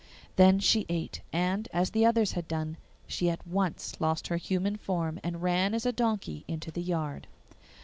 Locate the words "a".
5.85-5.91